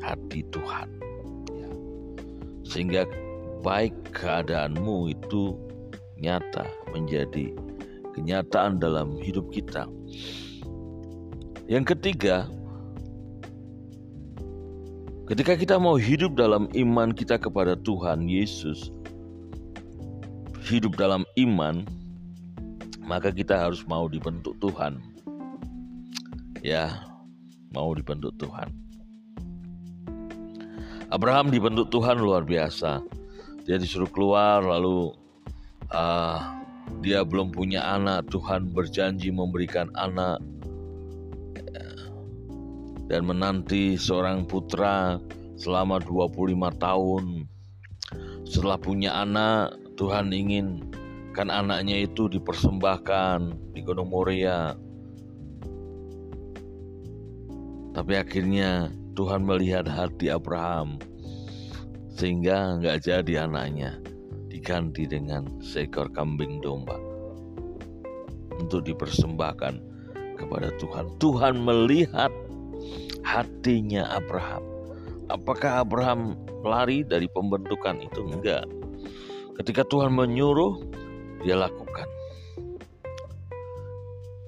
hati 0.00 0.46
Tuhan. 0.54 0.88
Sehingga 2.64 3.04
baik 3.60 3.92
keadaanmu 4.14 5.12
itu 5.12 5.58
nyata 6.16 6.64
menjadi 6.94 7.52
kenyataan 8.18 8.82
dalam 8.82 9.14
hidup 9.22 9.46
kita. 9.54 9.86
Yang 11.70 11.94
ketiga, 11.94 12.50
ketika 15.30 15.54
kita 15.54 15.78
mau 15.78 15.94
hidup 15.94 16.34
dalam 16.34 16.66
iman 16.74 17.14
kita 17.14 17.38
kepada 17.38 17.78
Tuhan 17.78 18.26
Yesus, 18.26 18.90
hidup 20.66 20.98
dalam 20.98 21.22
iman, 21.38 21.86
maka 23.06 23.30
kita 23.30 23.54
harus 23.54 23.86
mau 23.86 24.10
dibentuk 24.10 24.58
Tuhan. 24.58 24.98
Ya, 26.60 27.06
mau 27.70 27.94
dibentuk 27.94 28.34
Tuhan. 28.42 28.66
Abraham 31.08 31.48
dibentuk 31.48 31.88
Tuhan 31.88 32.20
luar 32.20 32.44
biasa. 32.44 33.00
Dia 33.64 33.80
disuruh 33.80 34.08
keluar 34.08 34.60
lalu 34.60 35.12
uh, 35.92 36.57
dia 37.04 37.22
belum 37.22 37.54
punya 37.54 37.84
anak, 37.84 38.28
Tuhan 38.32 38.74
berjanji 38.74 39.30
memberikan 39.30 39.88
anak 39.94 40.42
dan 43.08 43.24
menanti 43.24 43.96
seorang 43.96 44.44
putra 44.44 45.16
selama 45.56 45.98
25 46.04 46.68
tahun. 46.76 47.24
Setelah 48.44 48.78
punya 48.80 49.10
anak, 49.16 49.76
Tuhan 49.96 50.32
ingin 50.32 50.84
kan 51.32 51.48
anaknya 51.48 52.04
itu 52.04 52.28
dipersembahkan 52.28 53.72
di 53.72 53.80
Gunung 53.84 54.12
Moria. 54.12 54.76
Tapi 57.96 58.12
akhirnya 58.14 58.92
Tuhan 59.18 59.42
melihat 59.42 59.88
hati 59.90 60.30
Abraham 60.30 61.02
sehingga 62.14 62.78
nggak 62.78 63.06
jadi 63.06 63.46
anaknya 63.46 63.98
diganti 64.68 65.08
dengan 65.08 65.48
seekor 65.64 66.12
kambing 66.12 66.60
domba 66.60 67.00
untuk 68.60 68.84
dipersembahkan 68.84 69.80
kepada 70.36 70.68
Tuhan. 70.76 71.08
Tuhan 71.16 71.64
melihat 71.64 72.28
hatinya 73.24 74.04
Abraham. 74.12 74.60
Apakah 75.32 75.80
Abraham 75.80 76.36
lari 76.60 77.00
dari 77.00 77.32
pembentukan 77.32 77.96
itu? 77.96 78.28
Enggak. 78.28 78.68
Ketika 79.56 79.88
Tuhan 79.88 80.12
menyuruh, 80.12 80.84
dia 81.48 81.56
lakukan. 81.56 82.04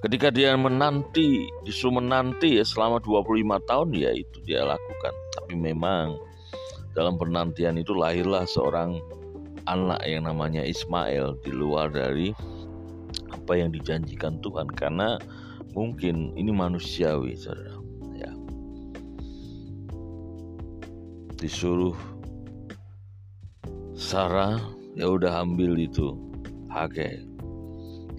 Ketika 0.04 0.28
dia 0.28 0.52
menanti, 0.52 1.48
disuruh 1.64 1.96
menanti 1.96 2.60
ya 2.60 2.64
selama 2.68 3.00
25 3.00 3.56
tahun 3.64 3.88
ya 3.96 4.12
itu 4.12 4.36
dia 4.44 4.68
lakukan. 4.68 5.16
Tapi 5.32 5.56
memang 5.56 6.20
dalam 6.92 7.16
penantian 7.16 7.80
itu 7.80 7.96
lahirlah 7.96 8.44
seorang 8.44 9.00
anak 9.68 10.00
yang 10.06 10.24
namanya 10.24 10.64
Ismail 10.64 11.36
di 11.44 11.52
luar 11.52 11.92
dari 11.92 12.32
apa 13.32 13.52
yang 13.58 13.74
dijanjikan 13.74 14.38
Tuhan. 14.40 14.70
Karena 14.72 15.18
mungkin 15.74 16.32
ini 16.38 16.52
manusiawi 16.54 17.34
saudara. 17.36 17.76
Ya. 18.16 18.32
Disuruh 21.36 21.96
Sarah 23.96 24.58
ya 24.96 25.06
udah 25.06 25.44
ambil 25.44 25.76
itu 25.76 26.16
hake 26.72 27.24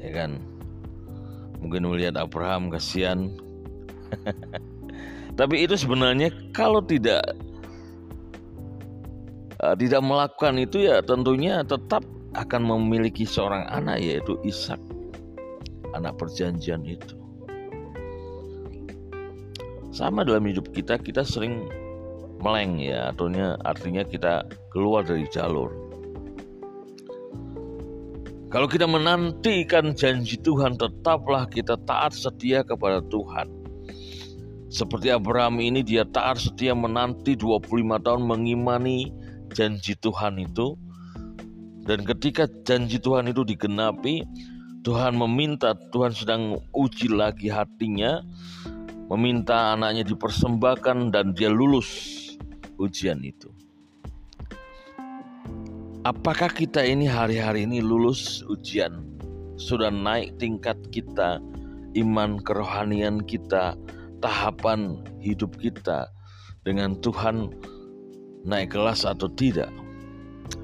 ya 0.01 0.11
kan? 0.13 0.41
Mungkin 1.61 1.85
melihat 1.85 2.17
Abraham 2.17 2.73
kasihan. 2.73 3.29
Tapi 5.39 5.63
itu 5.63 5.77
sebenarnya 5.77 6.33
kalau 6.51 6.83
tidak 6.83 7.23
uh, 9.61 9.75
tidak 9.77 10.01
melakukan 10.01 10.57
itu 10.57 10.89
ya 10.89 10.99
tentunya 11.05 11.61
tetap 11.61 12.01
akan 12.33 12.61
memiliki 12.63 13.27
seorang 13.27 13.67
anak 13.69 14.01
yaitu 14.01 14.35
Ishak. 14.41 14.79
Anak 15.91 16.15
perjanjian 16.15 16.87
itu. 16.87 17.19
Sama 19.91 20.23
dalam 20.23 20.47
hidup 20.47 20.71
kita 20.71 20.95
kita 20.95 21.21
sering 21.27 21.67
meleng 22.39 22.79
ya 22.79 23.11
artinya 23.11 23.59
artinya 23.67 24.07
kita 24.07 24.47
keluar 24.71 25.03
dari 25.03 25.27
jalur. 25.29 25.69
Kalau 28.51 28.67
kita 28.67 28.83
menantikan 28.83 29.95
janji 29.95 30.35
Tuhan, 30.35 30.75
tetaplah 30.75 31.47
kita 31.47 31.79
taat 31.87 32.11
setia 32.11 32.67
kepada 32.67 32.99
Tuhan. 33.07 33.47
Seperti 34.67 35.07
Abraham 35.07 35.63
ini 35.63 35.79
dia 35.79 36.03
taat 36.03 36.43
setia 36.43 36.75
menanti 36.75 37.39
25 37.39 37.63
tahun 38.03 38.23
mengimani 38.27 39.20
janji 39.51 39.93
Tuhan 39.99 40.39
itu. 40.41 40.75
Dan 41.81 42.05
ketika 42.05 42.45
janji 42.63 43.01
Tuhan 43.01 43.29
itu 43.29 43.41
digenapi, 43.41 44.23
Tuhan 44.81 45.13
meminta, 45.17 45.77
Tuhan 45.93 46.13
sedang 46.13 46.61
uji 46.73 47.09
lagi 47.09 47.49
hatinya, 47.49 48.21
meminta 49.11 49.77
anaknya 49.77 50.07
dipersembahkan 50.07 51.13
dan 51.13 51.33
dia 51.37 51.49
lulus 51.51 52.17
ujian 52.81 53.21
itu. 53.21 53.49
Apakah 56.01 56.49
kita 56.49 56.81
ini 56.81 57.05
hari-hari 57.05 57.69
ini 57.69 57.77
lulus 57.77 58.41
ujian 58.49 59.05
sudah 59.61 59.93
naik 59.93 60.33
tingkat 60.41 60.77
kita, 60.89 61.37
iman 61.93 62.41
kerohanian 62.41 63.21
kita, 63.21 63.77
tahapan 64.17 64.97
hidup 65.21 65.53
kita 65.61 66.09
dengan 66.65 66.97
Tuhan 67.05 67.53
naik 68.45 68.73
kelas 68.73 69.05
atau 69.05 69.29
tidak, 69.31 69.69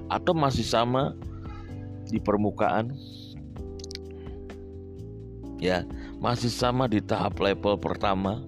atau 0.10 0.34
masih 0.34 0.66
sama 0.66 1.14
di 2.08 2.18
permukaan, 2.18 2.94
ya 5.62 5.84
masih 6.22 6.50
sama 6.50 6.90
di 6.90 7.04
tahap 7.04 7.38
level 7.38 7.78
pertama. 7.78 8.42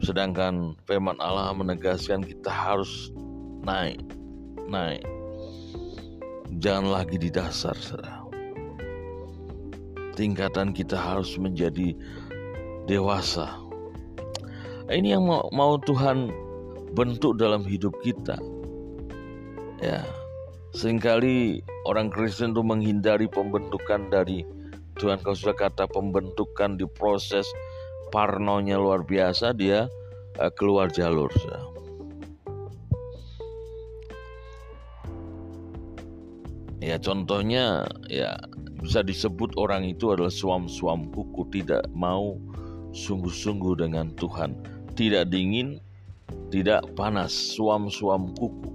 Sedangkan 0.00 0.72
firman 0.88 1.20
Allah 1.20 1.52
menegaskan 1.52 2.24
kita 2.24 2.48
harus 2.48 3.12
naik, 3.60 4.00
naik. 4.64 5.04
Jangan 6.56 6.88
lagi 6.88 7.20
di 7.20 7.28
dasar, 7.28 7.76
saudara 7.76 8.20
tingkatan 10.20 10.76
kita 10.76 11.00
harus 11.00 11.40
menjadi 11.40 11.96
dewasa. 12.84 13.56
Ini 14.92 15.16
yang 15.16 15.24
mau, 15.24 15.48
mau 15.48 15.80
Tuhan 15.80 16.28
bentuk 16.94 17.38
dalam 17.38 17.62
hidup 17.62 17.94
kita. 18.02 18.36
Ya, 19.80 20.04
sering 20.76 21.00
kali 21.00 21.64
orang 21.88 22.12
Kristen 22.12 22.52
itu 22.52 22.60
menghindari 22.60 23.30
pembentukan 23.30 24.12
dari 24.12 24.44
Tuhan 25.00 25.24
kalau 25.24 25.36
sudah 25.38 25.56
kata 25.56 25.88
pembentukan 25.88 26.76
di 26.76 26.84
proses 26.84 27.48
parnonya 28.12 28.76
luar 28.76 29.00
biasa 29.06 29.56
dia 29.56 29.88
uh, 30.36 30.52
keluar 30.52 30.92
jalur. 30.92 31.32
Ya 36.80 36.96
contohnya 36.96 37.84
ya 38.08 38.40
bisa 38.80 39.04
disebut 39.04 39.52
orang 39.60 39.84
itu 39.84 40.12
adalah 40.16 40.32
suam-suam 40.32 41.12
kuku 41.12 41.44
tidak 41.52 41.84
mau 41.92 42.40
sungguh-sungguh 42.96 43.84
dengan 43.84 44.12
Tuhan 44.16 44.56
tidak 44.96 45.28
dingin 45.28 45.78
tidak 46.50 46.82
panas 46.98 47.30
suam-suam 47.30 48.34
kuku. 48.36 48.70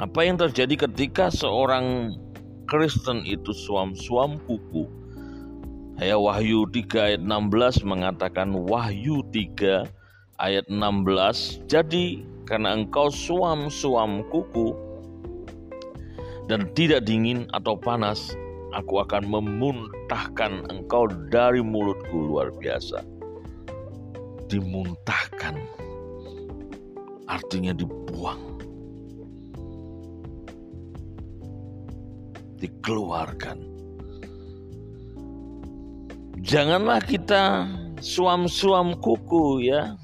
Apa 0.00 0.24
yang 0.24 0.40
terjadi 0.40 0.88
ketika 0.88 1.28
seorang 1.28 2.16
Kristen 2.64 3.26
itu 3.28 3.52
suam-suam 3.52 4.40
kuku? 4.48 4.88
Ya 6.00 6.16
Wahyu 6.16 6.64
3 6.72 6.88
ayat 6.96 7.22
16 7.22 7.84
mengatakan 7.84 8.56
Wahyu 8.56 9.20
3 9.28 9.84
ayat 10.40 10.64
16 10.72 11.68
Jadi 11.68 12.24
karena 12.48 12.72
engkau 12.72 13.12
suam-suam 13.12 14.24
kuku 14.32 14.72
dan 16.50 16.66
tidak 16.74 17.06
dingin 17.06 17.46
atau 17.54 17.78
panas, 17.78 18.34
aku 18.74 18.98
akan 19.06 19.22
memuntahkan 19.22 20.66
engkau 20.66 21.06
dari 21.30 21.62
mulutku. 21.62 22.26
Luar 22.26 22.50
biasa. 22.50 23.06
Dimuntahkan 24.50 25.54
artinya 27.30 27.70
dibuang. 27.70 28.58
Dikeluarkan. 32.58 33.62
Janganlah 36.42 36.98
kita 37.06 37.70
suam-suam 38.02 38.98
kuku 38.98 39.70
ya. 39.70 39.94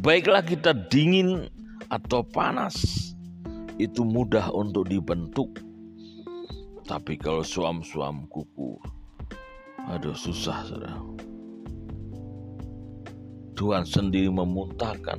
Baiklah 0.00 0.40
kita 0.40 0.72
dingin 0.88 1.52
atau 1.92 2.24
panas, 2.24 2.80
itu 3.76 4.06
mudah 4.06 4.48
untuk 4.54 4.88
dibentuk. 4.88 5.65
Tapi 6.86 7.18
kalau 7.18 7.42
suam-suam 7.42 8.30
kuku, 8.30 8.78
aduh 9.90 10.14
susah 10.14 10.62
saudara. 10.62 11.02
Tuhan 13.58 13.82
sendiri 13.82 14.30
memuntahkan. 14.30 15.18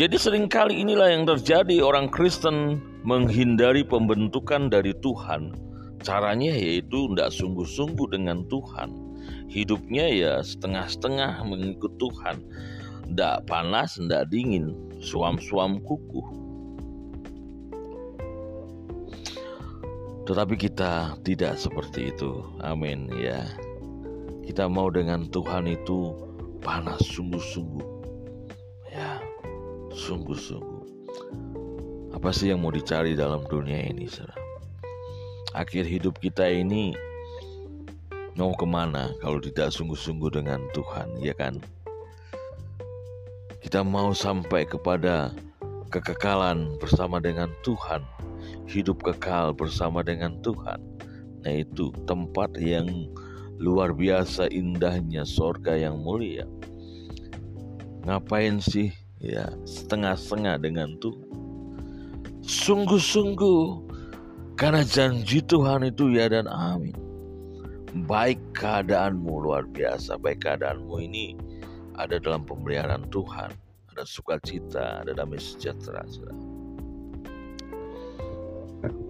Jadi 0.00 0.16
sering 0.16 0.48
kali 0.48 0.80
inilah 0.80 1.12
yang 1.12 1.28
terjadi 1.28 1.84
orang 1.84 2.08
Kristen 2.08 2.80
menghindari 3.04 3.84
pembentukan 3.84 4.72
dari 4.72 4.96
Tuhan 5.04 5.52
Caranya 6.00 6.56
yaitu 6.56 7.12
tidak 7.12 7.28
sungguh-sungguh 7.36 8.08
dengan 8.08 8.48
Tuhan. 8.48 8.88
Hidupnya 9.52 10.08
ya 10.08 10.32
setengah-setengah 10.40 11.44
mengikut 11.44 11.92
Tuhan. 12.00 12.40
Tidak 13.10 13.44
panas, 13.50 13.98
tidak 13.98 14.30
dingin, 14.30 14.70
suam-suam 15.02 15.82
kuku. 15.82 16.22
Tetapi 20.30 20.54
kita 20.54 21.18
tidak 21.26 21.58
seperti 21.58 22.14
itu. 22.14 22.46
Amin 22.62 23.10
ya. 23.18 23.42
Kita 24.46 24.70
mau 24.70 24.86
dengan 24.94 25.26
Tuhan 25.26 25.66
itu 25.66 26.14
panas 26.62 27.02
sungguh-sungguh. 27.10 27.86
Ya, 28.94 29.18
sungguh-sungguh. 29.90 30.82
Apa 32.14 32.30
sih 32.30 32.54
yang 32.54 32.62
mau 32.62 32.70
dicari 32.70 33.18
dalam 33.18 33.42
dunia 33.50 33.90
ini, 33.90 34.06
saudara? 34.06 34.50
akhir 35.54 35.82
hidup 35.86 36.14
kita 36.22 36.46
ini 36.46 36.94
mau 38.38 38.54
ke 38.54 38.62
mana 38.62 39.10
kalau 39.18 39.42
tidak 39.42 39.74
sungguh-sungguh 39.74 40.30
dengan 40.30 40.62
Tuhan, 40.70 41.18
ya 41.18 41.34
kan? 41.34 41.58
Kita 43.60 43.84
mau 43.84 44.16
sampai 44.16 44.64
kepada 44.64 45.36
kekekalan 45.92 46.80
bersama 46.80 47.20
dengan 47.20 47.52
Tuhan, 47.60 48.00
hidup 48.64 49.04
kekal 49.04 49.52
bersama 49.52 50.00
dengan 50.00 50.40
Tuhan. 50.40 50.80
Nah 51.44 51.54
itu 51.60 51.92
tempat 52.08 52.56
yang 52.56 52.88
luar 53.60 53.92
biasa 53.92 54.48
indahnya 54.48 55.28
sorga 55.28 55.76
yang 55.76 56.00
mulia. 56.00 56.48
Ngapain 58.08 58.64
sih 58.64 58.96
ya 59.20 59.52
setengah-setengah 59.68 60.56
dengan 60.64 60.96
Tuhan? 60.96 61.28
Sungguh-sungguh 62.40 63.60
karena 64.56 64.80
janji 64.88 65.44
Tuhan 65.44 65.84
itu 65.84 66.16
ya 66.16 66.32
dan 66.32 66.48
amin. 66.48 66.96
Baik 68.08 68.40
keadaanmu 68.56 69.44
luar 69.44 69.68
biasa, 69.68 70.16
baik 70.16 70.48
keadaanmu 70.48 70.96
ini 71.04 71.36
ada 72.00 72.16
dalam 72.16 72.48
pemeliharaan 72.48 73.04
Tuhan, 73.12 73.52
ada 73.92 74.04
sukacita, 74.08 75.04
ada 75.04 75.12
damai 75.12 75.36
sejahtera. 75.36 76.00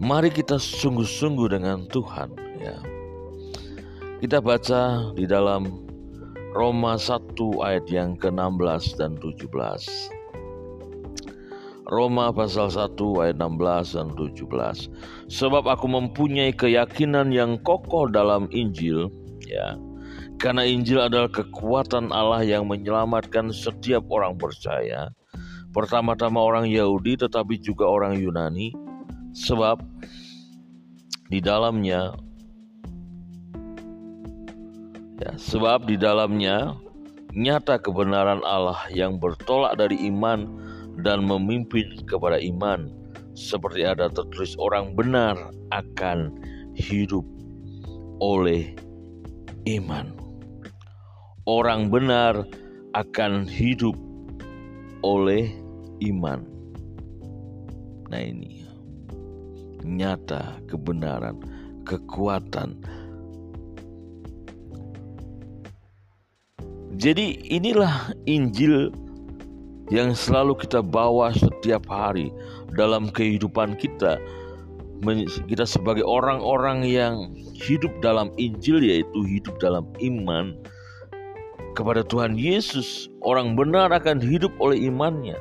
Mari 0.03 0.35
kita 0.35 0.59
sungguh-sungguh 0.59 1.55
dengan 1.55 1.87
Tuhan 1.87 2.35
ya. 2.59 2.77
Kita 4.19 4.43
baca 4.43 5.15
di 5.15 5.25
dalam 5.25 5.87
Roma 6.51 6.99
1 6.99 7.39
ayat 7.63 7.87
yang 7.87 8.19
ke-16 8.19 8.99
dan 8.99 9.15
17. 9.23 9.47
Roma 11.91 12.31
pasal 12.31 12.71
1 12.71 12.99
ayat 13.23 13.37
16 13.39 13.99
dan 13.99 14.09
17. 14.19 14.91
Sebab 15.31 15.65
aku 15.67 15.87
mempunyai 15.87 16.51
keyakinan 16.55 17.31
yang 17.31 17.59
kokoh 17.63 18.11
dalam 18.11 18.51
Injil, 18.51 19.11
ya. 19.47 19.79
Karena 20.41 20.65
Injil 20.65 21.05
adalah 21.05 21.29
kekuatan 21.29 22.17
Allah 22.17 22.41
yang 22.41 22.65
menyelamatkan 22.65 23.53
setiap 23.53 24.09
orang 24.09 24.41
percaya. 24.41 25.13
Pertama-tama 25.77 26.41
orang 26.41 26.65
Yahudi 26.65 27.21
tetapi 27.21 27.61
juga 27.61 27.85
orang 27.85 28.17
Yunani. 28.17 28.73
Sebab 29.37 29.85
di 31.31 31.39
dalamnya 31.39 32.17
ya, 35.21 35.33
sebab 35.37 35.87
di 35.87 35.95
dalamnya 36.01 36.75
nyata 37.37 37.79
kebenaran 37.79 38.43
Allah 38.43 38.81
yang 38.91 39.23
bertolak 39.23 39.79
dari 39.79 40.09
iman 40.11 40.51
dan 41.05 41.23
memimpin 41.23 42.01
kepada 42.09 42.43
iman 42.43 42.91
seperti 43.39 43.87
ada 43.87 44.11
tertulis 44.11 44.59
orang 44.59 44.99
benar 44.99 45.39
akan 45.71 46.35
hidup 46.75 47.23
oleh 48.19 48.75
iman. 49.71 50.30
Orang 51.51 51.91
benar 51.91 52.47
akan 52.95 53.43
hidup 53.43 53.99
oleh 55.03 55.51
iman. 55.99 56.47
Nah 58.07 58.23
ini 58.23 58.63
nyata 59.83 60.63
kebenaran, 60.71 61.43
kekuatan. 61.83 62.79
Jadi 66.95 67.51
inilah 67.51 68.15
Injil 68.31 68.95
yang 69.91 70.15
selalu 70.15 70.55
kita 70.55 70.87
bawa 70.87 71.35
setiap 71.35 71.83
hari 71.91 72.31
dalam 72.79 73.11
kehidupan 73.11 73.75
kita. 73.75 74.23
Kita 75.51 75.67
sebagai 75.67 76.07
orang-orang 76.07 76.87
yang 76.87 77.35
hidup 77.59 77.91
dalam 78.07 78.31
Injil, 78.39 78.87
yaitu 78.87 79.19
hidup 79.27 79.59
dalam 79.59 79.89
iman, 79.99 80.55
kepada 81.75 82.03
Tuhan 82.03 82.35
Yesus, 82.35 83.11
orang 83.23 83.55
benar 83.55 83.91
akan 83.95 84.19
hidup 84.19 84.51
oleh 84.59 84.91
imannya. 84.91 85.39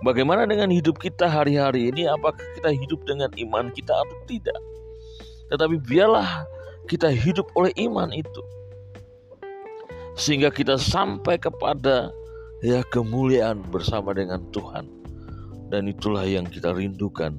Bagaimana 0.00 0.48
dengan 0.48 0.72
hidup 0.72 0.96
kita 0.96 1.28
hari-hari 1.28 1.92
ini? 1.92 2.08
Apakah 2.08 2.40
kita 2.56 2.72
hidup 2.72 3.04
dengan 3.04 3.28
iman 3.36 3.68
kita 3.68 3.92
atau 3.92 4.16
tidak? 4.24 4.56
Tetapi 5.52 5.76
biarlah 5.84 6.48
kita 6.88 7.12
hidup 7.12 7.44
oleh 7.52 7.68
iman 7.84 8.08
itu. 8.08 8.42
Sehingga 10.16 10.48
kita 10.48 10.80
sampai 10.80 11.36
kepada 11.36 12.08
ya 12.64 12.80
kemuliaan 12.88 13.60
bersama 13.68 14.16
dengan 14.16 14.40
Tuhan. 14.52 14.88
Dan 15.68 15.86
itulah 15.86 16.24
yang 16.24 16.48
kita 16.48 16.72
rindukan 16.72 17.36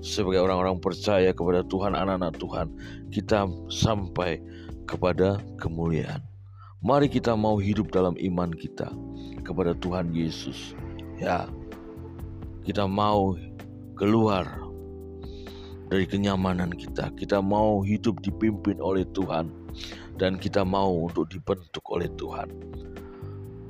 sebagai 0.00 0.40
orang-orang 0.40 0.78
percaya 0.78 1.34
kepada 1.34 1.66
Tuhan, 1.66 1.98
anak-anak 1.98 2.38
Tuhan. 2.38 2.66
Kita 3.10 3.50
sampai 3.68 4.38
kepada 4.86 5.42
kemuliaan. 5.58 6.33
Mari 6.84 7.08
kita 7.08 7.32
mau 7.32 7.56
hidup 7.56 7.96
dalam 7.96 8.12
iman 8.20 8.52
kita 8.52 8.92
kepada 9.40 9.72
Tuhan 9.80 10.12
Yesus. 10.12 10.76
Ya, 11.16 11.48
kita 12.60 12.84
mau 12.84 13.40
keluar 13.96 14.44
dari 15.88 16.04
kenyamanan 16.04 16.76
kita. 16.76 17.08
Kita 17.16 17.40
mau 17.40 17.80
hidup 17.80 18.20
dipimpin 18.20 18.76
oleh 18.84 19.08
Tuhan 19.16 19.48
dan 20.20 20.36
kita 20.36 20.60
mau 20.60 21.08
untuk 21.08 21.32
dibentuk 21.32 21.88
oleh 21.88 22.12
Tuhan 22.20 22.52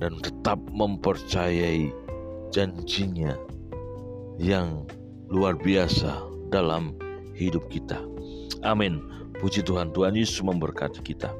dan 0.03 0.19
tetap 0.19 0.59
mempercayai 0.75 1.95
janjinya 2.51 3.39
yang 4.43 4.91
luar 5.31 5.55
biasa 5.55 6.19
dalam 6.51 6.99
hidup 7.39 7.63
kita. 7.71 8.03
Amin. 8.67 8.99
Puji 9.39 9.63
Tuhan, 9.63 9.95
Tuhan 9.95 10.19
Yesus 10.19 10.43
memberkati 10.43 10.99
kita. 10.99 11.31